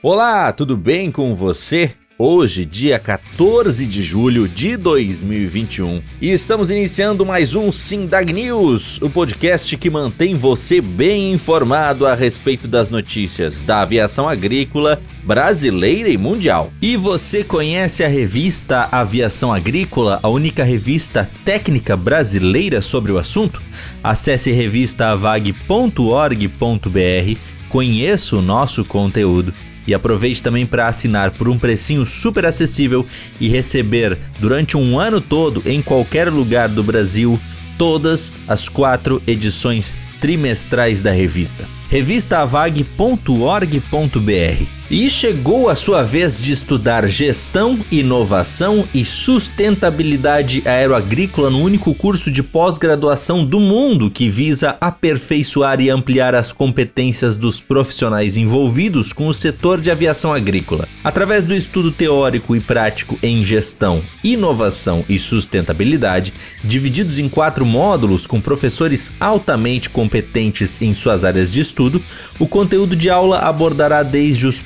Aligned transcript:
Olá, 0.00 0.52
tudo 0.52 0.76
bem 0.76 1.10
com 1.10 1.34
você? 1.34 1.90
Hoje, 2.16 2.64
dia 2.64 3.00
14 3.00 3.84
de 3.84 4.00
julho 4.00 4.46
de 4.46 4.76
2021, 4.76 6.00
e 6.22 6.30
estamos 6.30 6.70
iniciando 6.70 7.26
mais 7.26 7.56
um 7.56 7.72
Sindag 7.72 8.32
News, 8.32 9.02
o 9.02 9.10
podcast 9.10 9.76
que 9.76 9.90
mantém 9.90 10.36
você 10.36 10.80
bem 10.80 11.32
informado 11.32 12.06
a 12.06 12.14
respeito 12.14 12.68
das 12.68 12.88
notícias 12.88 13.60
da 13.62 13.82
aviação 13.82 14.28
agrícola 14.28 15.02
brasileira 15.24 16.08
e 16.08 16.16
mundial. 16.16 16.72
E 16.80 16.96
você 16.96 17.42
conhece 17.42 18.04
a 18.04 18.08
revista 18.08 18.88
Aviação 18.92 19.52
Agrícola, 19.52 20.20
a 20.22 20.28
única 20.28 20.62
revista 20.62 21.28
técnica 21.44 21.96
brasileira 21.96 22.80
sobre 22.80 23.10
o 23.10 23.18
assunto? 23.18 23.60
Acesse 24.02 24.52
revistavag.org.br, 24.52 27.40
conheça 27.68 28.36
o 28.36 28.42
nosso 28.42 28.84
conteúdo 28.84 29.52
e 29.88 29.94
aproveite 29.94 30.42
também 30.42 30.66
para 30.66 30.86
assinar 30.86 31.32
por 31.32 31.48
um 31.48 31.58
precinho 31.58 32.04
super 32.04 32.44
acessível 32.44 33.06
e 33.40 33.48
receber 33.48 34.18
durante 34.38 34.76
um 34.76 35.00
ano 35.00 35.18
todo 35.18 35.62
em 35.64 35.80
qualquer 35.80 36.28
lugar 36.28 36.68
do 36.68 36.84
Brasil 36.84 37.40
todas 37.78 38.30
as 38.46 38.68
quatro 38.68 39.22
edições 39.26 39.94
trimestrais 40.20 41.00
da 41.00 41.10
revista. 41.10 41.64
revistavag.org.br 41.88 44.77
e 44.90 45.10
chegou 45.10 45.68
a 45.68 45.74
sua 45.74 46.02
vez 46.02 46.40
de 46.40 46.52
estudar 46.52 47.06
gestão, 47.08 47.78
inovação 47.92 48.88
e 48.94 49.04
sustentabilidade 49.04 50.62
aeroagrícola 50.64 51.50
no 51.50 51.60
único 51.60 51.94
curso 51.94 52.30
de 52.30 52.42
pós-graduação 52.42 53.44
do 53.44 53.60
mundo 53.60 54.10
que 54.10 54.30
visa 54.30 54.78
aperfeiçoar 54.80 55.80
e 55.80 55.90
ampliar 55.90 56.34
as 56.34 56.52
competências 56.52 57.36
dos 57.36 57.60
profissionais 57.60 58.38
envolvidos 58.38 59.12
com 59.12 59.28
o 59.28 59.34
setor 59.34 59.78
de 59.78 59.90
aviação 59.90 60.32
agrícola. 60.32 60.88
Através 61.04 61.44
do 61.44 61.54
estudo 61.54 61.90
teórico 61.90 62.56
e 62.56 62.60
prático 62.60 63.18
em 63.22 63.44
gestão, 63.44 64.00
inovação 64.24 65.04
e 65.06 65.18
sustentabilidade, 65.18 66.32
divididos 66.64 67.18
em 67.18 67.28
quatro 67.28 67.66
módulos 67.66 68.26
com 68.26 68.40
professores 68.40 69.12
altamente 69.20 69.90
competentes 69.90 70.80
em 70.80 70.94
suas 70.94 71.24
áreas 71.24 71.52
de 71.52 71.60
estudo, 71.60 72.02
o 72.38 72.46
conteúdo 72.46 72.96
de 72.96 73.10
aula 73.10 73.40
abordará 73.40 74.02
desde 74.02 74.46
os 74.46 74.60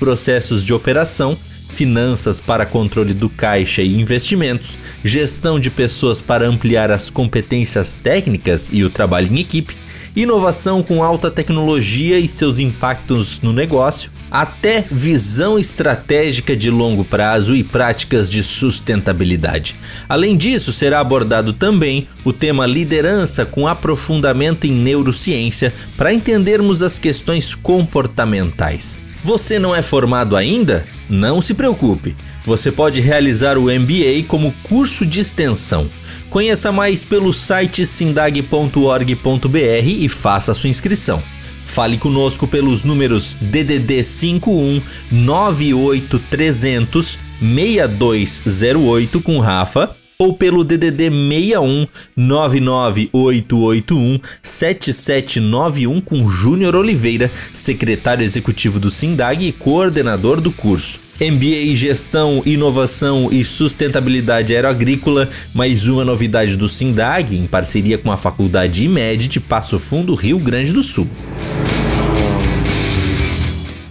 de 0.64 0.74
operação, 0.74 1.36
finanças 1.72 2.40
para 2.40 2.66
controle 2.66 3.14
do 3.14 3.28
caixa 3.28 3.82
e 3.82 4.00
investimentos, 4.00 4.78
gestão 5.02 5.58
de 5.58 5.70
pessoas 5.70 6.20
para 6.20 6.46
ampliar 6.46 6.90
as 6.90 7.10
competências 7.10 7.92
técnicas 7.94 8.70
e 8.72 8.84
o 8.84 8.90
trabalho 8.90 9.32
em 9.32 9.40
equipe, 9.40 9.74
inovação 10.14 10.82
com 10.82 11.02
alta 11.02 11.30
tecnologia 11.30 12.18
e 12.18 12.28
seus 12.28 12.58
impactos 12.58 13.40
no 13.40 13.52
negócio, 13.52 14.10
até 14.30 14.84
visão 14.90 15.58
estratégica 15.58 16.54
de 16.54 16.70
longo 16.70 17.04
prazo 17.04 17.56
e 17.56 17.64
práticas 17.64 18.28
de 18.28 18.42
sustentabilidade. 18.42 19.74
Além 20.08 20.36
disso, 20.36 20.72
será 20.72 21.00
abordado 21.00 21.54
também 21.54 22.06
o 22.24 22.32
tema 22.32 22.66
liderança 22.66 23.46
com 23.46 23.66
aprofundamento 23.66 24.66
em 24.66 24.72
neurociência 24.72 25.72
para 25.96 26.12
entendermos 26.12 26.82
as 26.82 26.98
questões 26.98 27.54
comportamentais. 27.54 28.96
Você 29.22 29.58
não 29.58 29.74
é 29.74 29.82
formado 29.82 30.36
ainda? 30.36 30.86
Não 31.08 31.40
se 31.40 31.54
preocupe. 31.54 32.14
Você 32.44 32.70
pode 32.72 33.00
realizar 33.00 33.56
o 33.56 33.70
MBA 33.70 34.24
como 34.26 34.52
curso 34.64 35.06
de 35.06 35.20
extensão. 35.20 35.88
Conheça 36.28 36.72
mais 36.72 37.04
pelo 37.04 37.32
site 37.32 37.86
sindag.org.br 37.86 39.84
e 39.84 40.08
faça 40.08 40.52
sua 40.54 40.70
inscrição. 40.70 41.22
Fale 41.64 41.98
conosco 41.98 42.48
pelos 42.48 42.82
números 42.82 43.36
DDD 43.40 44.02
51 44.02 44.82
98300 45.12 47.20
6208 47.40 49.20
com 49.20 49.38
Rafa 49.38 50.01
ou 50.22 50.32
pelo 50.32 50.62
DDD 50.62 51.10
61 51.10 51.88
99881 52.16 54.20
7791 54.40 56.00
com 56.00 56.30
Júnior 56.30 56.76
Oliveira, 56.76 57.28
secretário 57.52 58.24
executivo 58.24 58.78
do 58.78 58.88
Sindag 58.88 59.44
e 59.44 59.50
coordenador 59.50 60.40
do 60.40 60.52
curso. 60.52 61.00
MBA 61.20 61.70
em 61.70 61.74
Gestão, 61.74 62.40
Inovação 62.46 63.30
e 63.32 63.42
Sustentabilidade 63.42 64.54
Aeroagrícola, 64.54 65.28
mais 65.52 65.88
uma 65.88 66.04
novidade 66.04 66.56
do 66.56 66.68
Sindag, 66.68 67.36
em 67.36 67.46
parceria 67.46 67.98
com 67.98 68.12
a 68.12 68.16
Faculdade 68.16 68.84
IMED 68.84 69.26
de 69.26 69.40
Passo 69.40 69.78
Fundo, 69.78 70.14
Rio 70.14 70.38
Grande 70.38 70.72
do 70.72 70.84
Sul. 70.84 71.08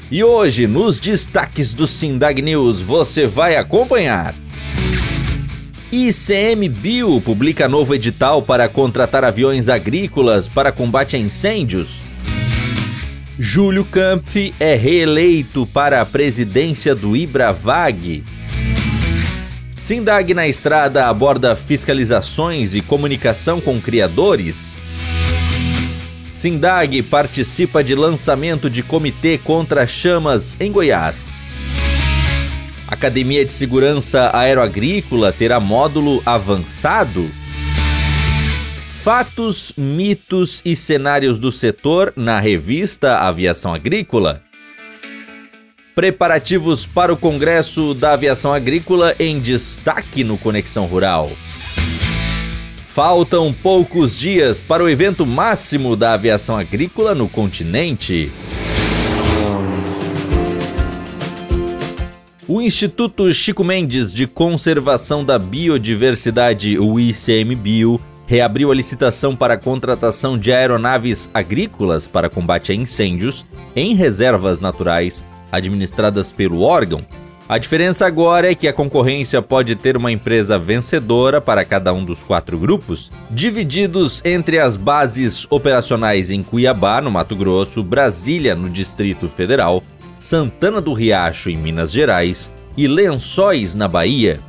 E 0.09 0.23
hoje, 0.23 0.67
nos 0.67 0.99
destaques 0.99 1.73
do 1.73 1.85
Sindag 1.85 2.41
News, 2.41 2.81
você 2.81 3.27
vai 3.27 3.55
acompanhar. 3.55 4.40
ICMBio 5.91 7.19
publica 7.19 7.67
novo 7.67 7.93
edital 7.93 8.41
para 8.41 8.69
contratar 8.69 9.25
aviões 9.25 9.67
agrícolas 9.67 10.47
para 10.47 10.71
combate 10.71 11.17
a 11.17 11.19
incêndios. 11.19 12.03
Júlio 13.37 13.83
Kampf 13.83 14.53
é 14.57 14.73
reeleito 14.73 15.67
para 15.67 15.99
a 15.99 16.05
presidência 16.05 16.95
do 16.95 17.13
Ibravag. 17.17 18.23
Sindag 19.75 20.33
na 20.33 20.47
estrada 20.47 21.07
aborda 21.07 21.57
fiscalizações 21.57 22.73
e 22.73 22.81
comunicação 22.81 23.59
com 23.59 23.81
criadores. 23.81 24.77
Sindag 26.31 27.01
participa 27.03 27.83
de 27.83 27.95
lançamento 27.95 28.69
de 28.69 28.81
comitê 28.81 29.37
contra 29.37 29.85
chamas 29.85 30.55
em 30.57 30.71
Goiás. 30.71 31.50
Academia 32.91 33.45
de 33.45 33.53
Segurança 33.53 34.29
Aeroagrícola 34.33 35.31
terá 35.31 35.61
módulo 35.61 36.21
avançado? 36.25 37.31
Fatos, 38.89 39.73
mitos 39.77 40.61
e 40.65 40.75
cenários 40.75 41.39
do 41.39 41.53
setor 41.53 42.11
na 42.17 42.37
revista 42.37 43.19
Aviação 43.19 43.73
Agrícola. 43.73 44.43
Preparativos 45.95 46.85
para 46.85 47.13
o 47.13 47.17
Congresso 47.17 47.93
da 47.93 48.11
Aviação 48.11 48.53
Agrícola 48.53 49.15
em 49.17 49.39
destaque 49.39 50.21
no 50.21 50.37
Conexão 50.37 50.85
Rural. 50.85 51.31
Faltam 52.85 53.53
poucos 53.53 54.19
dias 54.19 54.61
para 54.61 54.83
o 54.83 54.89
evento 54.89 55.25
máximo 55.25 55.95
da 55.95 56.11
aviação 56.11 56.57
agrícola 56.57 57.15
no 57.15 57.29
continente. 57.29 58.29
O 62.53 62.61
Instituto 62.61 63.31
Chico 63.33 63.63
Mendes 63.63 64.13
de 64.13 64.27
Conservação 64.27 65.23
da 65.23 65.39
Biodiversidade, 65.39 66.77
o 66.77 66.99
ICMBio, 66.99 67.97
reabriu 68.27 68.69
a 68.69 68.75
licitação 68.75 69.37
para 69.37 69.53
a 69.53 69.57
contratação 69.57 70.37
de 70.37 70.51
aeronaves 70.51 71.29
agrícolas 71.33 72.09
para 72.09 72.29
combate 72.29 72.73
a 72.73 72.75
incêndios 72.75 73.45
em 73.73 73.95
reservas 73.95 74.59
naturais 74.59 75.23
administradas 75.49 76.33
pelo 76.33 76.59
órgão. 76.59 77.05
A 77.47 77.57
diferença 77.57 78.05
agora 78.05 78.51
é 78.51 78.55
que 78.55 78.67
a 78.67 78.73
concorrência 78.73 79.41
pode 79.41 79.73
ter 79.75 79.95
uma 79.95 80.11
empresa 80.11 80.57
vencedora 80.57 81.39
para 81.39 81.63
cada 81.63 81.93
um 81.93 82.03
dos 82.03 82.21
quatro 82.21 82.59
grupos, 82.59 83.09
divididos 83.29 84.21
entre 84.25 84.59
as 84.59 84.75
bases 84.75 85.47
operacionais 85.49 86.29
em 86.29 86.43
Cuiabá, 86.43 86.99
no 86.99 87.11
Mato 87.11 87.33
Grosso, 87.33 87.81
Brasília, 87.81 88.55
no 88.55 88.69
Distrito 88.69 89.29
Federal, 89.29 89.81
Santana 90.21 90.79
do 90.79 90.93
Riacho, 90.93 91.49
em 91.49 91.57
Minas 91.57 91.91
Gerais, 91.91 92.51
e 92.77 92.87
Lençóis, 92.87 93.73
na 93.73 93.87
Bahia. 93.87 94.39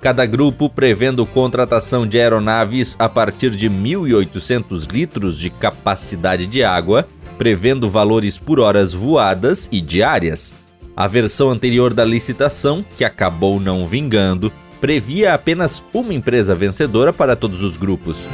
Cada 0.00 0.24
grupo 0.24 0.70
prevendo 0.70 1.26
contratação 1.26 2.06
de 2.06 2.18
aeronaves 2.18 2.96
a 2.98 3.10
partir 3.10 3.50
de 3.50 3.68
1.800 3.68 4.90
litros 4.90 5.38
de 5.38 5.50
capacidade 5.50 6.46
de 6.46 6.64
água, 6.64 7.06
prevendo 7.36 7.90
valores 7.90 8.38
por 8.38 8.58
horas 8.58 8.94
voadas 8.94 9.68
e 9.70 9.82
diárias. 9.82 10.54
A 10.96 11.06
versão 11.06 11.50
anterior 11.50 11.92
da 11.92 12.06
licitação, 12.06 12.82
que 12.96 13.04
acabou 13.04 13.60
não 13.60 13.86
vingando, 13.86 14.50
previa 14.80 15.34
apenas 15.34 15.84
uma 15.92 16.14
empresa 16.14 16.54
vencedora 16.54 17.12
para 17.12 17.36
todos 17.36 17.62
os 17.62 17.76
grupos. 17.76 18.26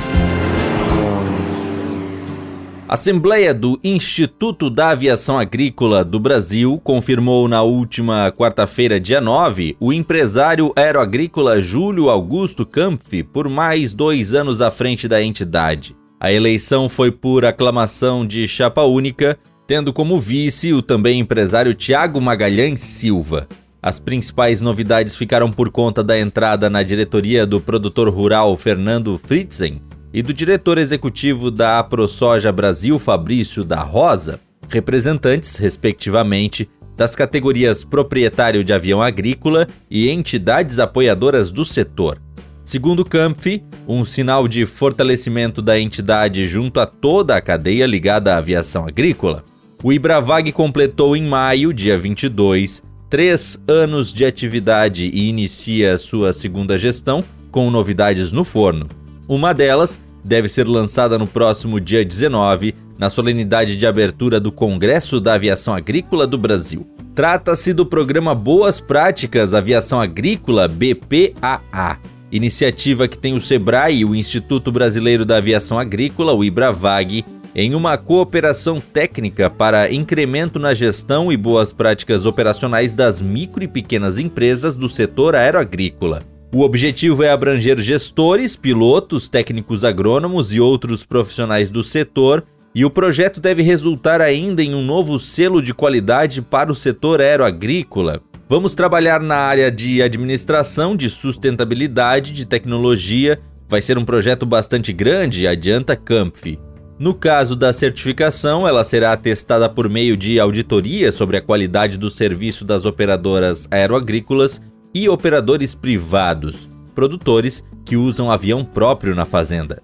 Assembleia 2.89 3.53
do 3.53 3.79
Instituto 3.85 4.71
da 4.71 4.89
Aviação 4.89 5.39
Agrícola 5.39 6.03
do 6.03 6.19
Brasil 6.19 6.81
confirmou 6.83 7.47
na 7.47 7.61
última 7.61 8.33
quarta-feira, 8.33 8.99
dia 8.99 9.21
9, 9.21 9.77
o 9.79 9.93
empresário 9.93 10.73
aeroagrícola 10.75 11.61
Júlio 11.61 12.09
Augusto 12.09 12.65
Kampf 12.65 13.25
por 13.25 13.47
mais 13.47 13.93
dois 13.93 14.33
anos 14.33 14.63
à 14.63 14.71
frente 14.71 15.07
da 15.07 15.23
entidade. 15.23 15.95
A 16.19 16.33
eleição 16.33 16.89
foi 16.89 17.13
por 17.13 17.45
aclamação 17.45 18.27
de 18.27 18.49
chapa 18.49 18.83
única, 18.85 19.39
tendo 19.67 19.93
como 19.93 20.19
vice 20.19 20.73
o 20.73 20.81
também 20.81 21.21
empresário 21.21 21.75
Tiago 21.75 22.19
Magalhães 22.23 22.81
Silva. 22.81 23.47
As 23.83 24.01
principais 24.01 24.63
novidades 24.63 25.15
ficaram 25.15 25.53
por 25.53 25.71
conta 25.71 26.03
da 26.03 26.19
entrada 26.19 26.71
na 26.71 26.83
diretoria 26.83 27.45
do 27.45 27.61
produtor 27.61 28.09
rural 28.09 28.57
Fernando 28.57 29.19
Fritzen 29.19 29.83
e 30.13 30.23
do 30.23 30.33
diretor 30.33 30.79
executivo 30.79 31.51
da 31.51 31.79
AproSoja 31.79 32.51
Brasil, 32.51 32.99
Fabrício 32.99 33.65
da 33.65 33.81
Rosa, 33.81 34.41
representantes, 34.69 35.57
respectivamente, 35.57 36.69
das 36.97 37.15
categorias 37.15 37.85
proprietário 37.85 38.65
de 38.65 38.73
avião 38.73 39.01
agrícola 39.01 39.67
e 39.91 40.11
entidades 40.11 40.79
apoiadoras 40.79 41.51
do 41.51 41.65
setor. 41.65 42.21
Segundo 42.65 43.05
Campfi, 43.05 43.63
um 43.87 44.05
sinal 44.05 44.47
de 44.47 44.67
fortalecimento 44.67 45.63
da 45.63 45.79
entidade 45.79 46.47
junto 46.47 46.81
a 46.81 46.87
toda 46.87 47.37
a 47.37 47.41
cadeia 47.41 47.87
ligada 47.87 48.35
à 48.35 48.39
aviação 48.39 48.87
agrícola, 48.87 49.45
o 49.83 49.93
Ibravag 49.93 50.51
completou 50.53 51.17
em 51.17 51.27
maio, 51.27 51.73
dia 51.73 51.97
22, 51.97 52.83
três 53.09 53.63
anos 53.67 54.13
de 54.13 54.27
atividade 54.27 55.05
e 55.07 55.29
inicia 55.29 55.97
sua 55.97 56.33
segunda 56.33 56.77
gestão 56.77 57.25
com 57.51 57.71
novidades 57.71 58.33
no 58.33 58.45
forno. 58.45 58.98
Uma 59.29 59.53
delas 59.53 60.01
deve 60.25 60.49
ser 60.49 60.67
lançada 60.67 61.19
no 61.19 61.27
próximo 61.27 61.79
dia 61.79 62.03
19, 62.03 62.75
na 62.99 63.11
solenidade 63.11 63.77
de 63.77 63.87
abertura 63.87 64.41
do 64.41 64.51
Congresso 64.51 65.21
da 65.21 65.35
Aviação 65.35 65.75
Agrícola 65.75 66.27
do 66.27 66.39
Brasil. 66.39 66.89
Trata-se 67.15 67.75
do 67.75 67.85
programa 67.85 68.35
Boas 68.35 68.81
Práticas 68.81 69.53
Aviação 69.53 70.01
Agrícola 70.01 70.67
BPAA 70.67 71.99
iniciativa 72.31 73.09
que 73.09 73.19
tem 73.19 73.35
o 73.35 73.41
SEBRAE 73.41 73.99
e 73.99 74.05
o 74.05 74.15
Instituto 74.15 74.71
Brasileiro 74.71 75.25
da 75.25 75.39
Aviação 75.39 75.79
Agrícola, 75.79 76.35
o 76.35 76.45
IBRAVAG, 76.45 77.25
em 77.55 77.75
uma 77.75 77.97
cooperação 77.97 78.81
técnica 78.81 79.51
para 79.51 79.93
incremento 79.93 80.59
na 80.59 80.75
gestão 80.75 81.33
e 81.33 81.37
boas 81.37 81.73
práticas 81.73 82.27
operacionais 82.27 82.93
das 82.93 83.21
micro 83.21 83.63
e 83.65 83.69
pequenas 83.69 84.19
empresas 84.19 84.77
do 84.77 84.89
setor 84.89 85.35
aeroagrícola. 85.35 86.23
O 86.51 86.63
objetivo 86.63 87.23
é 87.23 87.31
abranger 87.31 87.79
gestores, 87.79 88.57
pilotos, 88.57 89.29
técnicos 89.29 89.85
agrônomos 89.85 90.51
e 90.55 90.59
outros 90.59 91.05
profissionais 91.05 91.69
do 91.69 91.83
setor, 91.83 92.43
e 92.75 92.87
o 92.87 92.91
projeto 92.91 93.39
deve 93.39 93.63
resultar 93.63 94.23
ainda 94.23 94.63
em 94.63 94.75
um 94.75 94.83
novo 94.83 95.19
selo 95.19 95.61
de 95.61 95.75
qualidade 95.75 96.41
para 96.41 96.73
o 96.73 96.75
setor 96.75 97.21
aeroagrícola. 97.21 98.23
Vamos 98.49 98.75
trabalhar 98.75 99.21
na 99.21 99.37
área 99.37 99.71
de 99.71 100.01
administração, 100.01 100.97
de 100.97 101.11
sustentabilidade, 101.11 102.33
de 102.33 102.47
tecnologia. 102.47 103.39
Vai 103.69 103.83
ser 103.83 103.99
um 103.99 104.05
projeto 104.05 104.47
bastante 104.47 104.91
grande, 104.91 105.47
adianta 105.47 105.95
Campf. 105.95 106.59
No 106.99 107.13
caso 107.13 107.55
da 107.55 107.75
certificação, 107.75 108.67
ela 108.67 108.85
será 108.85 109.13
atestada 109.13 109.69
por 109.69 109.87
meio 109.87 110.17
de 110.17 110.41
auditoria 110.41 111.13
sobre 111.13 111.37
a 111.37 111.43
qualidade 111.43 111.99
do 111.99 112.09
serviço 112.09 112.65
das 112.65 112.87
operadoras 112.87 113.69
aeroagrícolas 113.71 114.63
e 114.95 115.09
operadores 115.09 115.75
privados, 115.75 116.69
produtores 116.95 117.63
que 117.85 117.97
usam 117.97 118.31
avião 118.31 118.65
próprio 118.65 119.15
na 119.15 119.25
fazenda. 119.25 119.83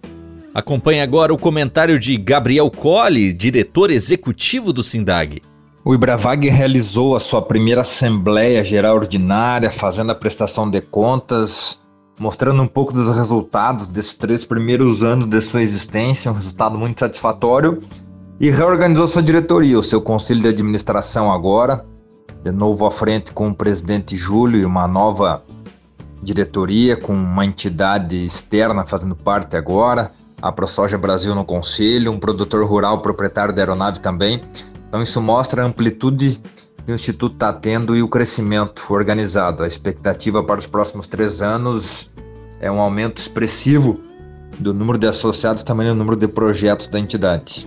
Acompanhe 0.55 1.01
agora 1.01 1.35
o 1.35 1.39
comentário 1.39 1.99
de 1.99 2.17
Gabriel 2.17 2.71
Colli, 2.71 3.33
diretor 3.33 3.91
executivo 3.91 4.73
do 4.73 4.85
SINDAG. 4.85 5.43
O 5.85 5.93
Ibravag 5.93 6.49
realizou 6.49 7.17
a 7.17 7.21
sua 7.21 7.43
primeira 7.43 7.81
Assembleia 7.81 8.65
Geral 8.65 8.97
Ordinária, 8.97 9.71
fazendo 9.71 10.13
a 10.13 10.15
prestação 10.15 10.71
de 10.71 10.81
contas, 10.81 11.81
mostrando 12.19 12.63
um 12.63 12.67
pouco 12.67 12.93
dos 12.93 13.15
resultados 13.15 13.87
desses 13.87 14.15
três 14.15 14.45
primeiros 14.45 15.03
anos 15.03 15.27
de 15.27 15.41
sua 15.41 15.63
existência, 15.63 16.31
um 16.31 16.35
resultado 16.35 16.79
muito 16.79 17.01
satisfatório, 17.01 17.83
e 18.41 18.51
reorganizou 18.51 19.07
sua 19.07 19.23
diretoria, 19.23 19.79
o 19.79 19.83
seu 19.83 20.01
conselho 20.01 20.41
de 20.41 20.49
administração 20.49 21.33
agora, 21.33 21.85
de 22.45 22.53
novo 22.53 22.85
à 22.85 22.91
frente 22.91 23.33
com 23.33 23.49
o 23.49 23.55
presidente 23.55 24.19
Júlio 24.19 24.61
e 24.61 24.67
uma 24.67 24.87
nova 24.87 25.43
diretoria, 26.23 26.95
com 26.95 27.15
uma 27.15 27.47
entidade 27.47 28.23
externa 28.23 28.85
fazendo 28.85 29.17
parte 29.17 29.57
agora, 29.57 30.13
a 30.43 30.53
ProSoja 30.53 30.99
Brasil 30.99 31.35
no 31.35 31.43
conselho, 31.43 32.13
um 32.13 32.21
produtor 32.21 32.63
rural 32.69 33.01
proprietário 33.01 33.55
da 33.55 33.63
aeronave 33.63 34.01
também. 34.01 34.43
Então 34.87 35.01
isso 35.01 35.23
mostra 35.23 35.63
a 35.63 35.67
amplitude 35.67 36.39
que 36.85 36.93
o 36.93 36.95
Instituto 36.95 37.33
está 37.33 37.51
tendo 37.51 37.97
e 37.97 38.03
o 38.03 38.09
crescimento 38.09 38.93
organizado. 38.93 39.63
A 39.63 39.67
expectativa 39.67 40.45
para 40.45 40.61
os 40.61 40.67
próximos 40.67 41.09
três 41.09 41.41
anos 41.41 42.11
é 42.61 42.71
um 42.71 42.79
aumento 42.79 43.17
expressivo 43.17 43.99
do 44.59 44.75
número 44.75 44.99
de 44.99 45.07
associados, 45.07 45.63
também 45.63 45.87
do 45.87 45.95
número 45.95 46.17
de 46.17 46.29
projetos 46.29 46.89
da 46.89 47.01
entidade. 47.01 47.67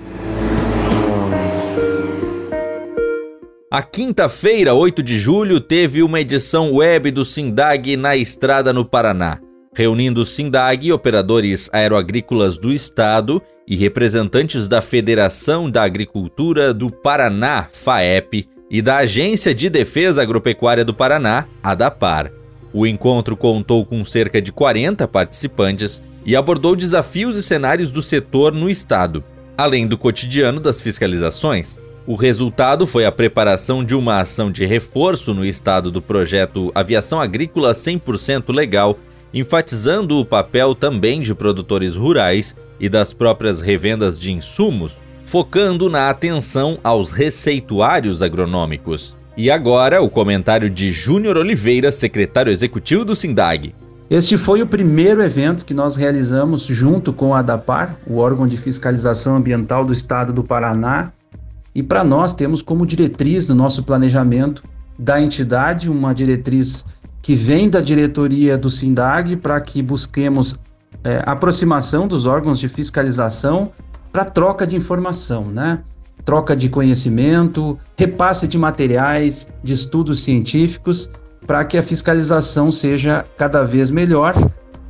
A 3.78 3.84
quinta-feira, 3.84 4.74
8 4.74 5.04
de 5.04 5.20
julho, 5.20 5.62
teve 5.62 6.02
uma 6.02 6.20
edição 6.20 6.74
web 6.74 7.12
do 7.12 7.24
Sindag 7.24 7.96
na 7.96 8.18
estrada 8.18 8.74
no 8.74 8.84
Paraná 8.84 9.40
reunindo 9.72 10.26
SINDAG, 10.26 10.92
operadores 10.92 11.70
aeroagrícolas 11.72 12.58
do 12.58 12.74
estado 12.74 13.40
e 13.68 13.76
representantes 13.76 14.68
da 14.68 14.82
Federação 14.82 15.70
da 15.70 15.84
Agricultura 15.84 16.74
do 16.74 16.90
Paraná, 16.90 17.68
FAEP, 17.72 18.50
e 18.72 18.82
da 18.82 18.98
Agência 18.98 19.54
de 19.54 19.70
Defesa 19.70 20.24
Agropecuária 20.24 20.84
do 20.84 20.96
Paraná, 20.96 21.46
ADAPAR. 21.62 22.32
O 22.74 22.88
encontro 22.88 23.38
contou 23.38 23.86
com 23.86 24.04
cerca 24.04 24.42
de 24.42 24.52
40 24.52 25.08
participantes 25.08 26.02
e 26.26 26.36
abordou 26.36 26.76
desafios 26.76 27.38
e 27.38 27.44
cenários 27.44 27.92
do 27.92 28.02
setor 28.02 28.52
no 28.52 28.72
estado, 28.72 29.24
além 29.56 29.86
do 29.86 30.00
cotidiano 30.00 30.60
das 30.60 30.82
fiscalizações. 30.82 31.78
O 32.08 32.16
resultado 32.16 32.88
foi 32.88 33.06
a 33.06 33.12
preparação 33.12 33.84
de 33.84 33.94
uma 33.94 34.22
ação 34.22 34.50
de 34.50 34.66
reforço 34.66 35.34
no 35.34 35.46
estado 35.46 35.92
do 35.92 36.02
projeto 36.02 36.72
Aviação 36.74 37.20
Agrícola 37.20 37.74
100% 37.74 38.54
Legal 38.56 38.98
enfatizando 39.34 40.18
o 40.18 40.26
papel 40.26 40.74
também 40.74 41.22
de 41.22 41.36
produtores 41.36 41.96
rurais 41.96 42.56
e 42.80 42.88
das 42.88 43.14
próprias 43.14 43.60
revendas 43.60 44.20
de 44.20 44.32
insumos, 44.32 45.00
focando 45.26 45.90
na 45.90 46.10
atenção 46.10 46.80
aos 46.84 47.12
receituários 47.12 48.22
agronômicos. 48.22 49.18
E 49.36 49.52
agora, 49.52 50.02
o 50.02 50.10
comentário 50.10 50.70
de 50.70 50.92
Júnior 50.92 51.38
Oliveira, 51.38 51.92
secretário 51.92 52.52
executivo 52.52 53.04
do 53.06 53.16
SINDAG. 53.16 53.76
Este 54.10 54.38
foi 54.38 54.62
o 54.62 54.68
primeiro 54.68 55.22
evento 55.22 55.66
que 55.66 55.74
nós 55.74 55.98
realizamos 55.98 56.64
junto 56.64 57.12
com 57.12 57.36
a 57.36 57.40
ADAPAR, 57.40 57.98
o 58.08 58.18
órgão 58.18 58.48
de 58.48 58.58
fiscalização 58.58 59.36
ambiental 59.36 59.84
do 59.84 59.92
estado 59.92 60.32
do 60.32 60.44
Paraná. 60.44 61.12
E 61.78 61.84
para 61.84 62.04
nós 62.04 62.34
temos 62.34 62.64
como 62.64 62.88
diretriz 62.88 63.46
do 63.46 63.54
nosso 63.54 63.84
planejamento 63.84 64.64
da 64.98 65.22
entidade 65.22 65.92
uma 65.92 66.12
diretriz 66.12 66.84
que 67.22 67.36
vem 67.36 67.70
da 67.70 67.80
diretoria 67.80 68.58
do 68.58 68.68
SINDAG 68.68 69.36
para 69.36 69.62
que 69.62 69.84
busquemos 69.84 70.60
é, 71.04 71.22
aproximação 71.24 72.08
dos 72.08 72.26
órgãos 72.26 72.58
de 72.58 72.68
fiscalização 72.68 73.72
para 74.12 74.26
troca 74.26 74.66
de 74.66 74.76
informação, 74.76 75.46
né? 75.46 75.84
Troca 76.26 76.56
de 76.56 76.68
conhecimento, 76.68 77.78
repasse 77.96 78.48
de 78.48 78.58
materiais, 78.58 79.48
de 79.64 79.74
estudos 79.74 80.24
científicos, 80.24 81.12
para 81.46 81.64
que 81.64 81.78
a 81.78 81.84
fiscalização 81.84 82.72
seja 82.72 83.24
cada 83.38 83.64
vez 83.64 83.92
melhor, 83.92 84.34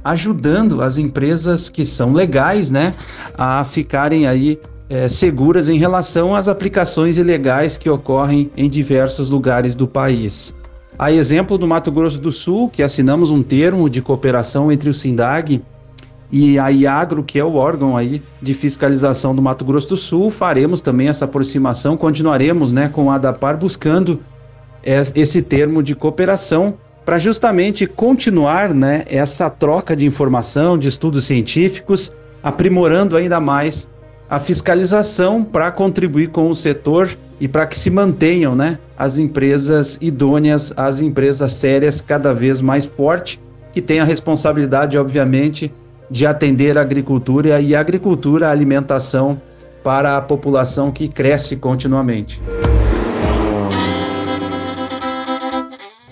ajudando 0.05 0.81
as 0.81 0.95
empresas 0.95 1.69
que 1.69 1.83
são 1.83 2.13
legais, 2.13 2.71
né, 2.71 2.93
a 3.37 3.65
ficarem 3.65 4.25
aí 4.25 4.57
é, 4.89 5.07
seguras 5.07 5.69
em 5.69 5.77
relação 5.77 6.35
às 6.35 6.47
aplicações 6.47 7.17
ilegais 7.17 7.77
que 7.77 7.89
ocorrem 7.89 8.51
em 8.55 8.69
diversos 8.69 9.29
lugares 9.29 9.75
do 9.75 9.87
país. 9.87 10.55
A 10.97 11.11
exemplo 11.11 11.57
do 11.57 11.67
Mato 11.67 11.91
Grosso 11.91 12.19
do 12.19 12.31
Sul, 12.31 12.69
que 12.69 12.81
assinamos 12.81 13.29
um 13.29 13.43
termo 13.43 13.89
de 13.89 14.01
cooperação 14.01 14.71
entre 14.71 14.89
o 14.89 14.93
SINDAG 14.93 15.61
e 16.31 16.57
a 16.57 16.69
IAGRO, 16.69 17.23
que 17.23 17.37
é 17.37 17.43
o 17.43 17.55
órgão 17.55 17.95
aí 17.95 18.21
de 18.41 18.53
fiscalização 18.53 19.35
do 19.35 19.41
Mato 19.41 19.63
Grosso 19.63 19.89
do 19.89 19.97
Sul, 19.97 20.31
faremos 20.31 20.81
também 20.81 21.07
essa 21.07 21.25
aproximação, 21.25 21.95
continuaremos 21.95 22.73
né, 22.73 22.89
com 22.89 23.11
a 23.11 23.15
ADAPAR 23.15 23.57
buscando 23.57 24.19
esse 24.83 25.41
termo 25.41 25.83
de 25.83 25.93
cooperação 25.93 26.75
para 27.05 27.19
justamente 27.19 27.85
continuar 27.85 28.73
né, 28.73 29.03
essa 29.07 29.49
troca 29.49 29.95
de 29.95 30.05
informação, 30.05 30.77
de 30.77 30.87
estudos 30.87 31.25
científicos, 31.25 32.13
aprimorando 32.41 33.15
ainda 33.15 33.39
mais 33.39 33.87
a 34.29 34.39
fiscalização 34.39 35.43
para 35.43 35.71
contribuir 35.71 36.29
com 36.29 36.49
o 36.49 36.55
setor 36.55 37.09
e 37.39 37.47
para 37.47 37.65
que 37.65 37.77
se 37.77 37.89
mantenham 37.89 38.55
né, 38.55 38.77
as 38.97 39.17
empresas 39.17 39.97
idôneas, 40.01 40.73
as 40.75 40.99
empresas 40.99 41.53
sérias, 41.53 42.01
cada 42.01 42.33
vez 42.33 42.61
mais 42.61 42.85
forte, 42.85 43.39
que 43.71 43.81
têm 43.81 43.99
a 43.99 44.03
responsabilidade, 44.03 44.97
obviamente, 44.97 45.71
de 46.09 46.25
atender 46.25 46.77
a 46.77 46.81
agricultura 46.81 47.61
e 47.61 47.75
a 47.75 47.79
agricultura, 47.79 48.47
a 48.47 48.51
alimentação 48.51 49.41
para 49.83 50.17
a 50.17 50.21
população 50.21 50.91
que 50.91 51.07
cresce 51.07 51.57
continuamente. 51.57 52.41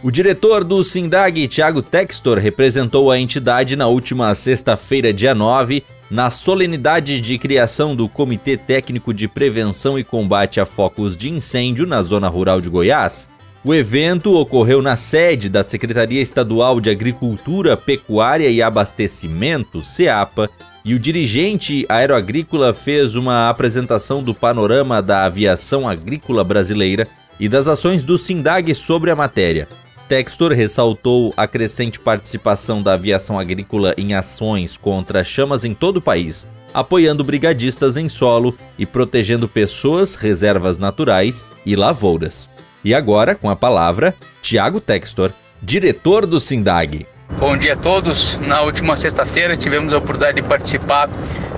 O 0.05 0.11
diretor 0.11 0.63
do 0.63 0.83
SINDAG, 0.83 1.47
Thiago 1.47 1.81
Textor, 1.81 2.37
representou 2.37 3.09
a 3.09 3.17
entidade 3.17 3.75
na 3.75 3.87
última 3.87 4.35
sexta-feira, 4.35 5.11
dia 5.11 5.33
9, 5.33 5.83
na 6.09 6.29
solenidade 6.29 7.19
de 7.19 7.37
criação 7.37 7.95
do 7.95 8.07
Comitê 8.07 8.55
Técnico 8.55 9.13
de 9.13 9.27
Prevenção 9.27 9.97
e 9.97 10.03
Combate 10.03 10.59
a 10.59 10.65
Focos 10.65 11.17
de 11.17 11.29
Incêndio 11.29 11.87
na 11.87 12.01
Zona 12.01 12.27
Rural 12.27 12.61
de 12.61 12.69
Goiás. 12.69 13.29
O 13.63 13.73
evento 13.73 14.35
ocorreu 14.35 14.81
na 14.81 14.95
sede 14.95 15.49
da 15.49 15.63
Secretaria 15.63 16.21
Estadual 16.21 16.79
de 16.79 16.91
Agricultura, 16.91 17.75
Pecuária 17.75 18.47
e 18.47 18.61
Abastecimento, 18.61 19.81
SEAPA, 19.81 20.49
e 20.83 20.93
o 20.93 20.99
dirigente 20.99 21.83
aeroagrícola 21.89 22.71
fez 22.71 23.15
uma 23.15 23.49
apresentação 23.49 24.21
do 24.21 24.35
panorama 24.35 25.01
da 25.01 25.25
aviação 25.25 25.89
agrícola 25.89 26.43
brasileira 26.43 27.07
e 27.39 27.49
das 27.49 27.67
ações 27.67 28.05
do 28.05 28.19
SINDAG 28.19 28.75
sobre 28.75 29.09
a 29.09 29.15
matéria. 29.15 29.67
Textor 30.07 30.51
ressaltou 30.51 31.33
a 31.35 31.47
crescente 31.47 31.99
participação 31.99 32.83
da 32.83 32.93
aviação 32.93 33.39
agrícola 33.39 33.95
em 33.97 34.13
ações 34.13 34.77
contra 34.77 35.23
chamas 35.23 35.65
em 35.65 35.73
todo 35.73 35.97
o 35.97 36.01
país, 36.01 36.47
apoiando 36.71 37.23
brigadistas 37.23 37.97
em 37.97 38.07
solo 38.07 38.55
e 38.77 38.85
protegendo 38.85 39.47
pessoas, 39.47 40.13
reservas 40.13 40.77
naturais 40.77 41.43
e 41.65 41.75
lavouras. 41.75 42.47
E 42.83 42.93
agora, 42.93 43.33
com 43.33 43.49
a 43.49 43.55
palavra, 43.55 44.13
Tiago 44.43 44.79
Textor, 44.79 45.31
diretor 45.59 46.27
do 46.27 46.39
SINDAG. 46.39 47.07
Bom 47.39 47.57
dia 47.57 47.73
a 47.73 47.77
todos. 47.77 48.37
Na 48.37 48.61
última 48.61 48.95
sexta-feira 48.95 49.57
tivemos 49.57 49.91
a 49.91 49.97
oportunidade 49.97 50.39
de 50.39 50.47
participar 50.47 51.09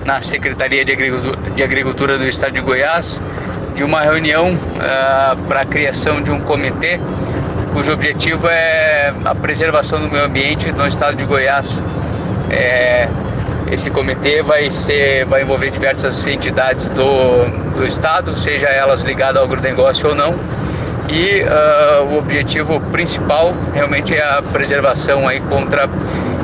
na 0.06 0.22
Secretaria 0.22 0.86
de 0.86 0.92
Agricultura, 1.62 2.16
do 2.16 2.26
Estado 2.26 2.54
de 2.54 2.62
Goiás 2.62 3.20
de 3.74 3.84
uma 3.84 4.00
reunião 4.00 4.54
uh, 4.54 5.46
para 5.46 5.60
a 5.60 5.64
criação 5.66 6.22
de 6.22 6.32
um 6.32 6.40
comitê 6.40 6.98
cujo 7.68 7.92
objetivo 7.92 8.48
é 8.48 9.12
a 9.24 9.34
preservação 9.34 10.00
do 10.00 10.10
meio 10.10 10.24
ambiente 10.24 10.70
no 10.72 10.86
estado 10.86 11.16
de 11.16 11.24
Goiás. 11.24 11.82
É, 12.50 13.08
esse 13.70 13.90
comitê 13.90 14.42
vai 14.42 14.70
ser, 14.70 15.26
vai 15.26 15.42
envolver 15.42 15.70
diversas 15.70 16.26
entidades 16.26 16.88
do, 16.90 17.46
do 17.76 17.86
estado, 17.86 18.34
seja 18.34 18.66
elas 18.66 19.02
ligadas 19.02 19.36
ao 19.36 19.44
agronegócio 19.44 20.08
ou 20.08 20.14
não 20.14 20.38
e 21.10 21.42
uh, 21.42 22.04
o 22.04 22.18
objetivo 22.18 22.80
principal 22.92 23.54
realmente 23.72 24.14
é 24.14 24.22
a 24.22 24.42
preservação 24.42 25.26
aí 25.26 25.40
contra 25.40 25.88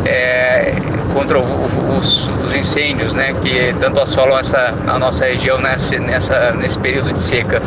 é, 0.07 0.75
contra 1.12 1.38
os, 1.38 2.28
os, 2.28 2.54
incêndios, 2.54 3.12
né, 3.12 3.35
que 3.40 3.75
tanto 3.81 4.00
assolam 4.00 4.37
essa, 4.37 4.75
a 4.87 4.99
nossa 4.99 5.25
região 5.25 5.59
nessa, 5.61 5.97
nessa, 5.99 6.52
nesse 6.52 6.76
período 6.78 7.12
de 7.12 7.23
seca. 7.23 7.62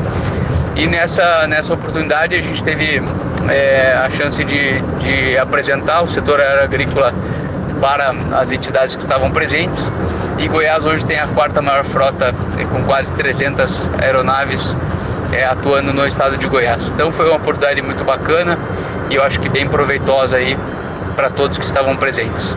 E 0.76 0.86
nessa, 0.86 1.48
nessa 1.48 1.74
oportunidade 1.74 2.36
a 2.36 2.42
gente 2.42 2.64
teve 2.64 3.02
é, 3.50 3.94
a 3.94 4.10
chance 4.10 4.44
de, 4.44 4.82
de 5.00 5.38
apresentar 5.38 6.02
o 6.02 6.08
setor 6.08 6.42
agrícola 6.42 7.14
para 7.80 8.12
as 8.38 8.52
entidades 8.52 8.96
que 8.96 9.02
estavam 9.02 9.32
presentes. 9.32 9.92
E 10.38 10.48
Goiás 10.48 10.86
hoje 10.86 11.06
tem 11.06 11.18
a 11.18 11.28
quarta 11.28 11.62
maior 11.62 11.84
frota, 11.84 12.34
com 12.72 12.84
quase 12.84 13.14
300 13.16 13.90
aeronaves 14.00 14.76
é, 15.32 15.44
atuando 15.46 15.94
no 15.94 16.06
estado 16.06 16.38
de 16.38 16.48
Goiás. 16.48 16.90
Então 16.90 17.12
foi 17.12 17.28
uma 17.28 17.38
oportunidade 17.38 17.82
muito 17.82 18.04
bacana 18.04 18.58
e 19.10 19.16
eu 19.16 19.24
acho 19.24 19.40
que 19.40 19.50
bem 19.50 19.68
proveitosa 19.68 20.38
aí 20.38 20.58
para 21.16 21.30
todos 21.30 21.58
que 21.58 21.66
estavam 21.66 21.96
presentes. 21.98 22.56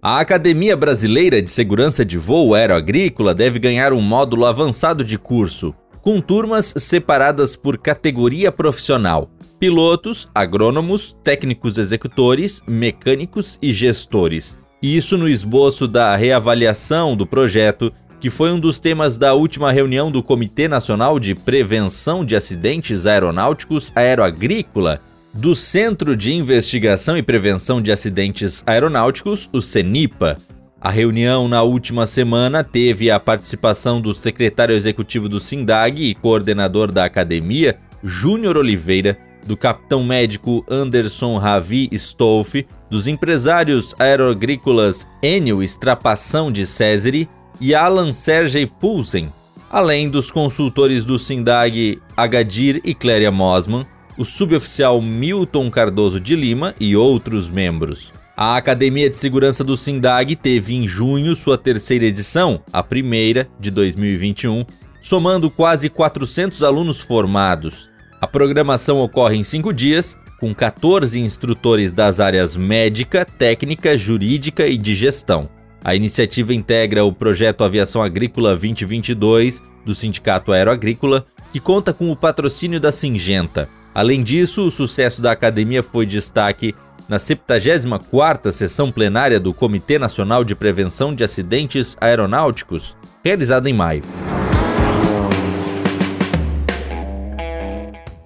A 0.00 0.20
Academia 0.20 0.76
Brasileira 0.76 1.42
de 1.42 1.50
Segurança 1.50 2.04
de 2.04 2.16
Voo 2.16 2.54
Aeroagrícola 2.54 3.34
deve 3.34 3.58
ganhar 3.58 3.92
um 3.92 4.00
módulo 4.00 4.46
avançado 4.46 5.04
de 5.04 5.18
curso, 5.18 5.74
com 6.08 6.22
turmas 6.22 6.72
separadas 6.78 7.54
por 7.54 7.76
categoria 7.76 8.50
profissional: 8.50 9.28
pilotos, 9.60 10.26
agrônomos, 10.34 11.14
técnicos 11.22 11.76
executores, 11.76 12.62
mecânicos 12.66 13.58
e 13.60 13.70
gestores. 13.74 14.58
Isso 14.82 15.18
no 15.18 15.28
esboço 15.28 15.86
da 15.86 16.16
reavaliação 16.16 17.14
do 17.14 17.26
projeto 17.26 17.92
que 18.18 18.30
foi 18.30 18.50
um 18.50 18.58
dos 18.58 18.80
temas 18.80 19.18
da 19.18 19.34
última 19.34 19.70
reunião 19.70 20.10
do 20.10 20.22
Comitê 20.22 20.66
Nacional 20.66 21.20
de 21.20 21.34
Prevenção 21.34 22.24
de 22.24 22.34
Acidentes 22.34 23.04
Aeronáuticos 23.04 23.92
Aeroagrícola, 23.94 25.02
do 25.34 25.54
Centro 25.54 26.16
de 26.16 26.32
Investigação 26.32 27.18
e 27.18 27.22
Prevenção 27.22 27.82
de 27.82 27.92
Acidentes 27.92 28.64
Aeronáuticos, 28.66 29.46
o 29.52 29.60
CENIPA. 29.60 30.38
A 30.80 30.90
reunião 30.90 31.48
na 31.48 31.60
última 31.62 32.06
semana 32.06 32.62
teve 32.62 33.10
a 33.10 33.18
participação 33.18 34.00
do 34.00 34.14
secretário 34.14 34.76
executivo 34.76 35.28
do 35.28 35.40
SINDAG 35.40 36.04
e 36.04 36.14
coordenador 36.14 36.92
da 36.92 37.04
academia, 37.04 37.76
Júnior 38.02 38.56
Oliveira, 38.56 39.18
do 39.44 39.56
capitão 39.56 40.04
médico 40.04 40.64
Anderson 40.70 41.36
Ravi 41.36 41.88
Stolfe, 41.90 42.64
dos 42.88 43.08
empresários 43.08 43.92
aeroagrícolas 43.98 45.04
Enio 45.20 45.64
Estrapação 45.64 46.52
de 46.52 46.64
Césare 46.64 47.28
e 47.60 47.74
Alan 47.74 48.12
Sergei 48.12 48.64
Poulsen, 48.64 49.32
além 49.68 50.08
dos 50.08 50.30
consultores 50.30 51.04
do 51.04 51.18
SINDAG 51.18 52.00
Agadir 52.16 52.80
e 52.84 52.94
Cléria 52.94 53.32
Mosman, 53.32 53.84
o 54.16 54.24
suboficial 54.24 55.02
Milton 55.02 55.70
Cardoso 55.70 56.20
de 56.20 56.36
Lima 56.36 56.72
e 56.78 56.94
outros 56.94 57.48
membros. 57.48 58.12
A 58.40 58.56
Academia 58.56 59.10
de 59.10 59.16
Segurança 59.16 59.64
do 59.64 59.76
SINDAG 59.76 60.36
teve 60.36 60.72
em 60.72 60.86
junho 60.86 61.34
sua 61.34 61.58
terceira 61.58 62.04
edição, 62.04 62.62
a 62.72 62.84
primeira 62.84 63.48
de 63.58 63.68
2021, 63.68 64.64
somando 65.00 65.50
quase 65.50 65.90
400 65.90 66.62
alunos 66.62 67.00
formados. 67.00 67.88
A 68.20 68.28
programação 68.28 69.00
ocorre 69.00 69.36
em 69.36 69.42
cinco 69.42 69.72
dias, 69.72 70.16
com 70.38 70.54
14 70.54 71.18
instrutores 71.18 71.92
das 71.92 72.20
áreas 72.20 72.54
médica, 72.54 73.24
técnica, 73.24 73.98
jurídica 73.98 74.68
e 74.68 74.78
de 74.78 74.94
gestão. 74.94 75.50
A 75.82 75.96
iniciativa 75.96 76.54
integra 76.54 77.04
o 77.04 77.12
projeto 77.12 77.64
Aviação 77.64 78.04
Agrícola 78.04 78.50
2022 78.50 79.60
do 79.84 79.96
Sindicato 79.96 80.52
Aeroagrícola, 80.52 81.26
que 81.52 81.58
conta 81.58 81.92
com 81.92 82.08
o 82.08 82.16
patrocínio 82.16 82.78
da 82.78 82.92
Singenta. 82.92 83.68
Além 83.92 84.22
disso, 84.22 84.64
o 84.64 84.70
sucesso 84.70 85.20
da 85.20 85.32
academia 85.32 85.82
foi 85.82 86.06
destaque 86.06 86.72
na 87.08 87.16
74ª 87.16 88.52
sessão 88.52 88.92
plenária 88.92 89.40
do 89.40 89.54
Comitê 89.54 89.98
Nacional 89.98 90.44
de 90.44 90.54
Prevenção 90.54 91.14
de 91.14 91.24
Acidentes 91.24 91.96
Aeronáuticos, 92.00 92.94
realizada 93.24 93.68
em 93.70 93.72
maio. 93.72 94.02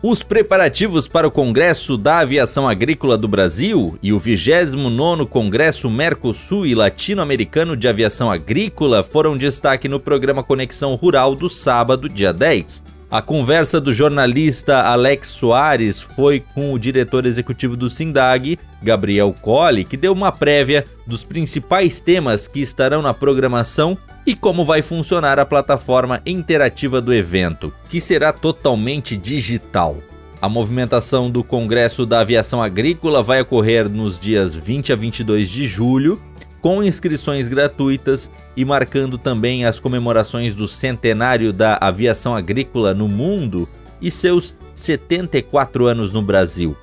Os 0.09 0.23
preparativos 0.23 1.05
para 1.05 1.27
o 1.27 1.31
Congresso 1.31 1.97
da 1.97 2.19
Aviação 2.19 2.65
Agrícola 2.65 3.17
do 3.17 3.27
Brasil 3.27 3.99
e 4.01 4.13
o 4.13 4.17
29º 4.17 5.27
Congresso 5.27 5.89
Mercosul 5.89 6.65
e 6.65 6.73
Latino-Americano 6.73 7.75
de 7.75 7.89
Aviação 7.89 8.31
Agrícola 8.31 9.03
foram 9.03 9.37
destaque 9.37 9.89
no 9.89 9.99
programa 9.99 10.41
Conexão 10.41 10.95
Rural 10.95 11.35
do 11.35 11.49
sábado, 11.49 12.07
dia 12.07 12.31
10. 12.31 12.83
A 13.11 13.21
conversa 13.21 13.81
do 13.81 13.93
jornalista 13.93 14.81
Alex 14.83 15.27
Soares 15.27 16.01
foi 16.01 16.41
com 16.55 16.71
o 16.71 16.79
diretor 16.79 17.25
executivo 17.25 17.75
do 17.75 17.89
SINDAG, 17.89 18.57
Gabriel 18.81 19.35
Colli, 19.41 19.83
que 19.83 19.97
deu 19.97 20.13
uma 20.13 20.31
prévia 20.31 20.85
dos 21.05 21.25
principais 21.25 21.99
temas 21.99 22.47
que 22.47 22.61
estarão 22.61 23.01
na 23.01 23.13
programação 23.13 23.97
e 24.27 24.35
como 24.35 24.65
vai 24.65 24.81
funcionar 24.81 25.39
a 25.39 25.45
plataforma 25.45 26.21
interativa 26.25 26.99
do 26.99 27.13
evento, 27.13 27.73
que 27.87 28.01
será 28.01 28.33
totalmente 28.33 29.15
digital. 29.15 29.99
A 30.41 30.49
movimentação 30.49 31.31
do 31.31 31.45
Congresso 31.45 32.05
da 32.05 32.19
Aviação 32.19 32.61
Agrícola 32.61 33.23
vai 33.23 33.39
ocorrer 33.39 33.89
nos 33.89 34.19
dias 34.19 34.53
20 34.53 34.91
a 34.91 34.95
22 34.97 35.49
de 35.49 35.65
julho 35.65 36.21
com 36.59 36.83
inscrições 36.83 37.47
gratuitas 37.47 38.29
e 38.55 38.65
marcando 38.65 39.17
também 39.17 39.63
as 39.63 39.79
comemorações 39.79 40.53
do 40.53 40.67
centenário 40.67 41.53
da 41.53 41.77
aviação 41.79 42.35
agrícola 42.35 42.93
no 42.93 43.07
mundo 43.07 43.69
e 44.01 44.11
seus 44.11 44.53
74 44.75 45.85
anos 45.85 46.11
no 46.11 46.21
Brasil. 46.21 46.75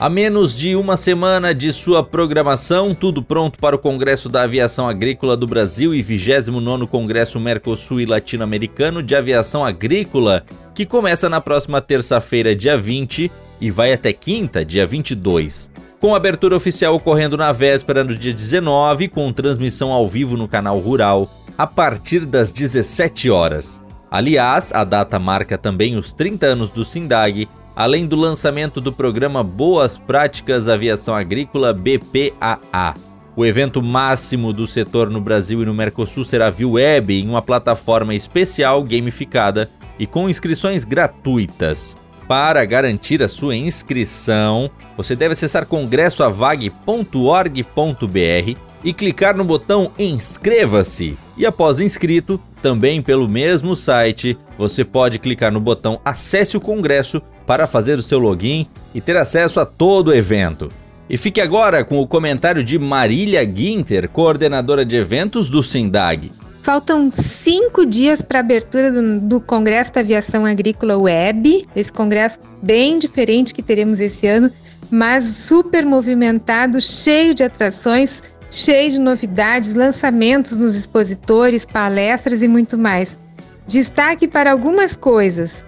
A 0.00 0.08
menos 0.08 0.56
de 0.56 0.76
uma 0.76 0.96
semana 0.96 1.52
de 1.52 1.72
sua 1.72 2.04
programação, 2.04 2.94
tudo 2.94 3.20
pronto 3.20 3.58
para 3.58 3.74
o 3.74 3.78
Congresso 3.80 4.28
da 4.28 4.42
Aviação 4.42 4.88
Agrícola 4.88 5.36
do 5.36 5.44
Brasil 5.44 5.92
e 5.92 6.00
29º 6.04 6.86
Congresso 6.86 7.40
Mercosul 7.40 8.00
e 8.00 8.06
Latino-Americano 8.06 9.02
de 9.02 9.16
Aviação 9.16 9.64
Agrícola, 9.64 10.44
que 10.72 10.86
começa 10.86 11.28
na 11.28 11.40
próxima 11.40 11.80
terça-feira, 11.80 12.54
dia 12.54 12.78
20, 12.78 13.28
e 13.60 13.72
vai 13.72 13.92
até 13.92 14.12
quinta, 14.12 14.64
dia 14.64 14.86
22. 14.86 15.68
Com 15.98 16.14
abertura 16.14 16.54
oficial 16.54 16.94
ocorrendo 16.94 17.36
na 17.36 17.50
véspera 17.50 18.04
do 18.04 18.16
dia 18.16 18.32
19, 18.32 19.08
com 19.08 19.32
transmissão 19.32 19.90
ao 19.90 20.06
vivo 20.06 20.36
no 20.36 20.46
canal 20.46 20.78
Rural, 20.78 21.28
a 21.58 21.66
partir 21.66 22.24
das 22.24 22.52
17 22.52 23.30
horas. 23.30 23.80
Aliás, 24.08 24.72
a 24.72 24.84
data 24.84 25.18
marca 25.18 25.58
também 25.58 25.96
os 25.96 26.12
30 26.12 26.46
anos 26.46 26.70
do 26.70 26.84
SINDAG 26.84 27.48
além 27.78 28.06
do 28.08 28.16
lançamento 28.16 28.80
do 28.80 28.92
programa 28.92 29.44
Boas 29.44 29.96
Práticas 29.96 30.66
Aviação 30.66 31.14
Agrícola 31.14 31.72
BPAA. 31.72 32.96
O 33.36 33.46
evento 33.46 33.80
máximo 33.80 34.52
do 34.52 34.66
setor 34.66 35.08
no 35.08 35.20
Brasil 35.20 35.62
e 35.62 35.64
no 35.64 35.72
Mercosul 35.72 36.24
será 36.24 36.50
via 36.50 36.66
web 36.66 37.14
em 37.14 37.28
uma 37.28 37.40
plataforma 37.40 38.16
especial 38.16 38.82
gamificada 38.82 39.70
e 39.96 40.08
com 40.08 40.28
inscrições 40.28 40.84
gratuitas. 40.84 41.96
Para 42.26 42.64
garantir 42.64 43.22
a 43.22 43.28
sua 43.28 43.54
inscrição, 43.54 44.68
você 44.96 45.14
deve 45.14 45.34
acessar 45.34 45.64
congressoavag.org.br 45.64 48.58
e 48.82 48.92
clicar 48.92 49.36
no 49.36 49.44
botão 49.44 49.92
Inscreva-se. 49.96 51.16
E 51.36 51.46
após 51.46 51.78
inscrito, 51.78 52.40
também 52.60 53.00
pelo 53.00 53.28
mesmo 53.28 53.76
site, 53.76 54.36
você 54.58 54.84
pode 54.84 55.20
clicar 55.20 55.52
no 55.52 55.60
botão 55.60 56.00
Acesse 56.04 56.56
o 56.56 56.60
Congresso 56.60 57.22
para 57.48 57.66
fazer 57.66 57.98
o 57.98 58.02
seu 58.02 58.18
login 58.18 58.66
e 58.94 59.00
ter 59.00 59.16
acesso 59.16 59.58
a 59.58 59.64
todo 59.64 60.08
o 60.08 60.14
evento. 60.14 60.70
E 61.08 61.16
fique 61.16 61.40
agora 61.40 61.82
com 61.82 61.98
o 61.98 62.06
comentário 62.06 62.62
de 62.62 62.78
Marília 62.78 63.42
Guinter, 63.42 64.06
coordenadora 64.10 64.84
de 64.84 64.96
eventos 64.96 65.48
do 65.48 65.62
SINDAG. 65.62 66.30
Faltam 66.62 67.10
cinco 67.10 67.86
dias 67.86 68.20
para 68.20 68.40
a 68.40 68.42
abertura 68.42 68.92
do, 68.92 69.20
do, 69.20 69.40
Congresso 69.40 69.94
da 69.94 70.00
Aviação 70.00 70.44
Agrícola 70.44 70.98
Web, 70.98 71.66
esse 71.74 71.90
congresso 71.90 72.38
bem 72.62 72.98
diferente 72.98 73.54
que 73.54 73.62
teremos 73.62 73.98
esse 73.98 74.26
ano, 74.26 74.50
mas 74.90 75.24
super 75.24 75.86
movimentado, 75.86 76.78
cheio 76.82 77.32
de 77.34 77.42
atrações, 77.42 78.22
cheio 78.50 78.90
de 78.90 78.98
novidades, 79.00 79.72
lançamentos 79.72 80.58
nos 80.58 80.74
expositores, 80.74 81.64
palestras 81.64 82.42
e 82.42 82.48
muito 82.48 82.76
mais. 82.76 83.18
Destaque 83.66 84.28
para 84.28 84.52
algumas 84.52 84.94
coisas. 84.94 85.64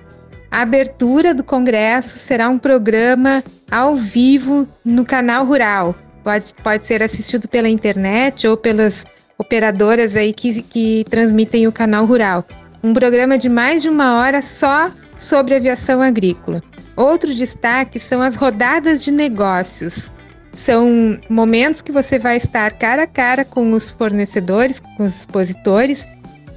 A 0.50 0.62
abertura 0.62 1.32
do 1.32 1.44
congresso 1.44 2.18
será 2.18 2.48
um 2.48 2.58
programa 2.58 3.42
ao 3.70 3.94
vivo 3.94 4.66
no 4.84 5.04
canal 5.04 5.44
Rural. 5.44 5.94
Pode, 6.24 6.54
pode 6.62 6.86
ser 6.86 7.02
assistido 7.02 7.48
pela 7.48 7.68
internet 7.68 8.48
ou 8.48 8.56
pelas 8.56 9.06
operadoras 9.38 10.16
aí 10.16 10.32
que, 10.32 10.60
que 10.62 11.04
transmitem 11.08 11.66
o 11.68 11.72
canal 11.72 12.04
Rural. 12.04 12.44
Um 12.82 12.92
programa 12.92 13.38
de 13.38 13.48
mais 13.48 13.80
de 13.80 13.88
uma 13.88 14.18
hora 14.18 14.42
só 14.42 14.90
sobre 15.16 15.54
aviação 15.54 16.02
agrícola. 16.02 16.62
Outro 16.96 17.32
destaque 17.32 18.00
são 18.00 18.20
as 18.20 18.34
rodadas 18.34 19.04
de 19.04 19.12
negócios. 19.12 20.10
São 20.52 21.18
momentos 21.28 21.80
que 21.80 21.92
você 21.92 22.18
vai 22.18 22.36
estar 22.36 22.72
cara 22.72 23.04
a 23.04 23.06
cara 23.06 23.44
com 23.44 23.72
os 23.72 23.92
fornecedores, 23.92 24.80
com 24.80 25.04
os 25.04 25.20
expositores 25.20 26.08